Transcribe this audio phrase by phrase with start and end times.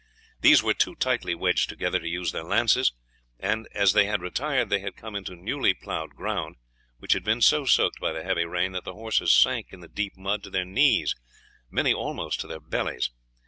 [0.39, 2.91] These were too tightly wedged together to use their lances,
[3.39, 6.55] and as they had retired they had come into newly ploughed ground,
[6.97, 9.87] which had been so soaked by the heavy rain that the horses sank in the
[9.87, 11.13] deep mud to their knees,
[11.69, 13.11] many almost to their bellies.